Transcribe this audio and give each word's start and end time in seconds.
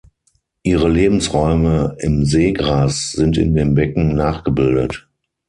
Ihre 0.63 0.89
Lebensräume 0.89 1.95
im 1.99 2.25
Seegras 2.25 3.11
sind 3.11 3.37
in 3.37 3.53
den 3.53 3.75
Becken 3.75 4.15
nachgebildet. 4.15 5.07